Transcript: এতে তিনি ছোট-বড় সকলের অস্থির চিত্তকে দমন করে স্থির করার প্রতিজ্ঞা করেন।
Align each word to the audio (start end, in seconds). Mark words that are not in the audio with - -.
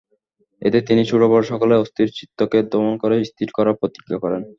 এতে 0.61 0.79
তিনি 0.87 1.01
ছোট-বড় 1.09 1.43
সকলের 1.43 1.81
অস্থির 1.83 2.09
চিত্তকে 2.17 2.57
দমন 2.71 2.93
করে 3.01 3.15
স্থির 3.29 3.49
করার 3.51 3.79
প্রতিজ্ঞা 3.79 4.17
করেন। 4.23 4.41